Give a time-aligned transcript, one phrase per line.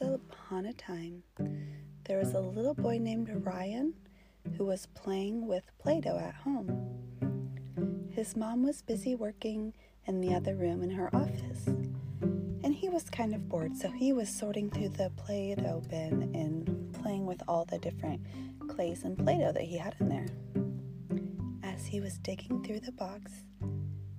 [0.00, 1.22] Once upon a time,
[2.04, 3.92] there was a little boy named Ryan
[4.56, 8.08] who was playing with Play Doh at home.
[8.10, 9.74] His mom was busy working
[10.06, 14.14] in the other room in her office, and he was kind of bored, so he
[14.14, 18.22] was sorting through the Play Doh bin and playing with all the different
[18.68, 20.28] clays and Play Doh that he had in there.
[21.62, 23.30] As he was digging through the box,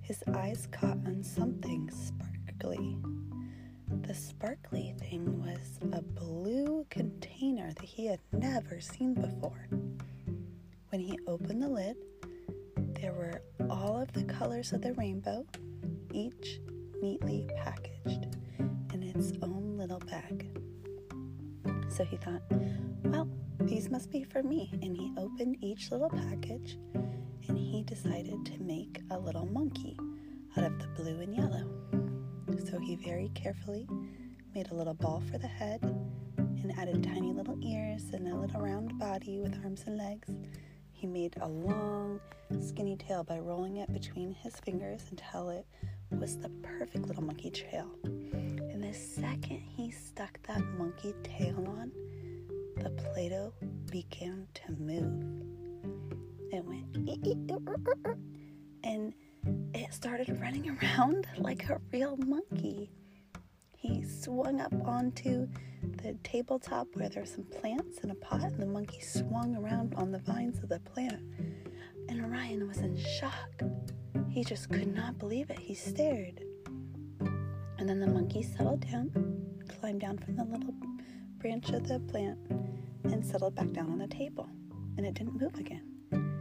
[0.02, 2.96] his eyes caught on something sparkly.
[4.14, 9.66] The sparkly thing was a blue container that he had never seen before.
[10.90, 11.96] When he opened the lid,
[12.76, 15.44] there were all of the colors of the rainbow,
[16.12, 16.60] each
[17.02, 18.36] neatly packaged
[18.92, 20.46] in its own little bag.
[21.88, 22.42] So he thought,
[23.06, 23.28] well,
[23.62, 24.70] these must be for me.
[24.80, 29.98] And he opened each little package and he decided to make a little monkey
[30.56, 31.68] out of the blue and yellow.
[32.70, 33.88] So he very carefully
[34.54, 35.82] made a little ball for the head
[36.38, 40.30] and added tiny little ears and a little round body with arms and legs.
[40.92, 42.20] He made a long,
[42.60, 45.66] skinny tail by rolling it between his fingers until it
[46.10, 47.90] was the perfect little monkey tail.
[48.04, 51.90] And the second he stuck that monkey tail on,
[52.76, 53.52] the Play Doh
[53.90, 55.42] began to move.
[56.52, 56.94] It went,
[58.84, 59.14] and
[59.74, 62.92] it started running around like a real monkey.
[63.84, 65.46] He swung up onto
[66.02, 70.10] the tabletop where there's some plants in a pot, and the monkey swung around on
[70.10, 71.20] the vines of the plant.
[72.08, 73.62] And Ryan was in shock.
[74.30, 75.58] He just could not believe it.
[75.58, 76.40] He stared.
[77.76, 79.10] And then the monkey settled down,
[79.78, 80.72] climbed down from the little
[81.36, 82.38] branch of the plant,
[83.04, 84.48] and settled back down on the table.
[84.96, 86.40] And it didn't move again.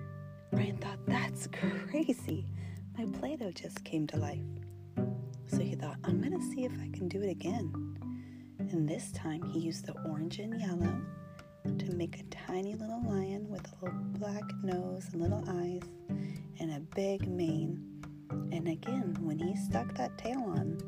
[0.54, 1.50] Ryan thought, that's
[1.92, 2.46] crazy.
[2.98, 4.40] My Play Doh just came to life.
[5.54, 7.72] So he thought, I'm going to see if I can do it again.
[8.58, 11.00] And this time he used the orange and yellow
[11.78, 15.84] to make a tiny little lion with a little black nose and little eyes
[16.60, 17.80] and a big mane.
[18.52, 20.80] And again, when he stuck that tail on,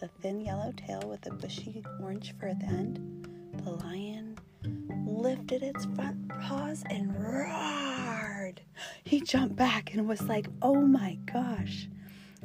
[0.00, 3.28] the thin yellow tail with the bushy orange fur at the end,
[3.62, 4.38] the lion
[5.06, 8.62] lifted its front paws and roared.
[9.04, 11.88] He jumped back and was like, oh my gosh.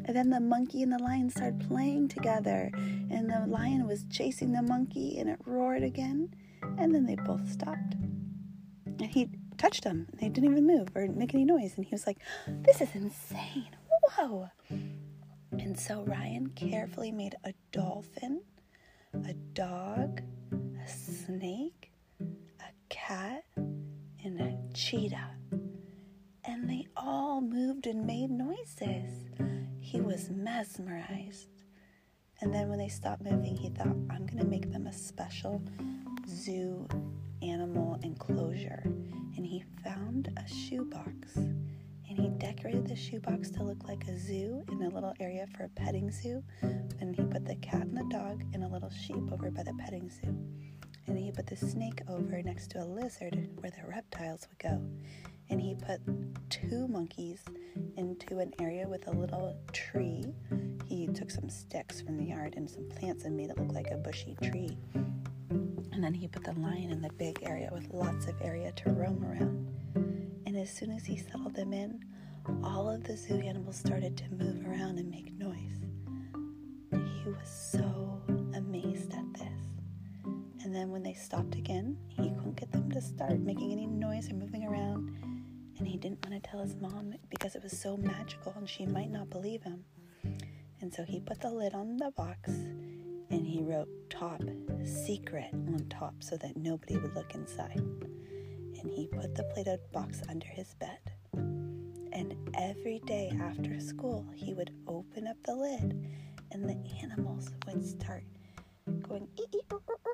[0.06, 4.52] And then the monkey and the lion started playing together, and the lion was chasing
[4.52, 6.34] the monkey, and it roared again.
[6.78, 7.96] And then they both stopped.
[8.86, 11.74] And he touched them, and they didn't even move or make any noise.
[11.78, 12.18] And he was like,
[12.48, 13.70] This is insane.
[14.18, 14.50] Whoa.
[15.59, 18.42] And so Ryan carefully made a dolphin,
[19.14, 20.22] a dog,
[20.52, 25.33] a snake, a cat, and a cheetah.
[27.86, 29.26] And moved and made noises.
[29.80, 31.50] He was mesmerized.
[32.42, 35.62] And then when they stopped moving, he thought, I'm going to make them a special
[36.28, 36.88] zoo
[37.42, 38.82] animal enclosure.
[38.86, 41.36] And he found a shoebox.
[41.36, 45.64] And he decorated the shoebox to look like a zoo in a little area for
[45.64, 46.44] a petting zoo.
[46.62, 49.74] And he put the cat and the dog and a little sheep over by the
[49.74, 50.36] petting zoo.
[51.08, 54.82] And he put the snake over next to a lizard where the reptiles would go
[55.53, 56.02] and he put
[56.50, 57.44] two monkeys
[57.96, 60.25] into an area with a little tree.
[60.88, 63.91] He took some sticks from the yard and some plants and made it look like
[63.91, 64.75] a bushy tree.
[65.52, 68.90] And then he put the lion in the big area with lots of area to
[68.90, 70.41] roam around.
[70.47, 72.03] And as soon as he settled them in,
[72.64, 75.84] all of the zoo animals started to move around and make noise.
[76.91, 78.20] He was so
[78.56, 80.24] amazed at this.
[80.64, 84.31] And then when they stopped again, he couldn't get them to start making any noise
[84.31, 85.33] or moving around
[85.84, 88.86] and he didn't want to tell his mom because it was so magical and she
[88.86, 89.84] might not believe him.
[90.80, 94.42] And so he put the lid on the box and he wrote top
[94.86, 97.82] secret on top so that nobody would look inside.
[97.82, 101.00] And he put the Play Doh box under his bed.
[101.34, 106.02] And every day after school, he would open up the lid
[106.53, 108.24] and the animals would start
[109.02, 109.28] going.
[109.38, 110.13] And the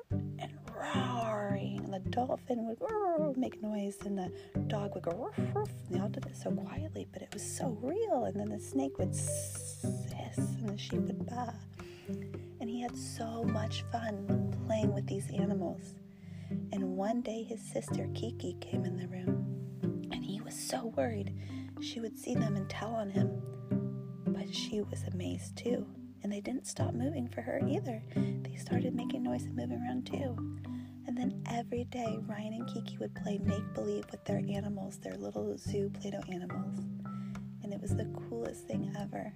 [2.10, 4.30] dolphin would make noise, and the
[4.68, 5.68] dog would go roof, roof.
[5.86, 8.24] And they all did it so quietly, but it was so real.
[8.24, 11.52] And then the snake would hiss, and the sheep would baa.
[12.60, 15.94] And he had so much fun playing with these animals.
[16.72, 21.34] And one day his sister Kiki came in the room, and he was so worried
[21.80, 23.42] she would see them and tell on him.
[24.26, 25.86] But she was amazed too
[26.22, 28.02] and they didn't stop moving for her either.
[28.14, 30.36] They started making noise and moving around too.
[31.10, 35.16] And then every day, Ryan and Kiki would play make believe with their animals, their
[35.16, 36.78] little zoo Play Doh animals.
[37.64, 39.32] And it was the coolest thing ever.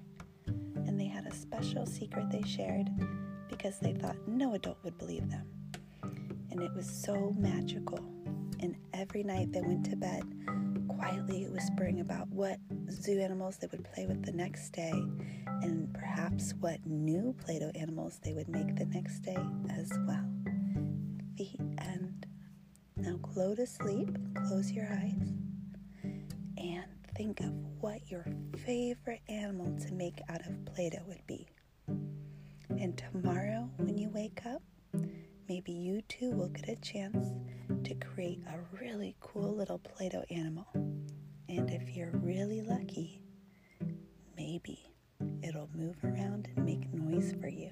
[0.46, 2.90] And they had a special secret they shared
[3.48, 5.48] because they thought no adult would believe them.
[6.54, 7.98] and it was so magical.
[8.60, 10.22] And every night they went to bed,
[10.88, 12.58] quietly whispering about what
[12.90, 14.92] zoo animals they would play with the next day,
[15.62, 19.36] and perhaps what new Play Doh animals they would make the next day
[19.70, 20.24] as well.
[23.34, 24.16] Go to sleep,
[24.46, 25.32] close your eyes,
[26.56, 26.84] and
[27.16, 28.24] think of what your
[28.64, 31.48] favorite animal to make out of Play Doh would be.
[32.78, 34.62] And tomorrow, when you wake up,
[35.48, 37.32] maybe you too will get a chance
[37.82, 40.68] to create a really cool little Play Doh animal.
[41.48, 43.20] And if you're really lucky,
[44.36, 44.78] maybe
[45.42, 47.70] it'll move around and make noise for you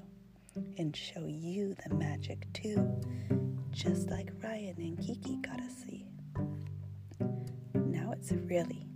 [0.76, 3.00] and show you the magic too,
[3.72, 6.04] just like Ryan and Kiki got to see.
[7.74, 8.86] Now it's really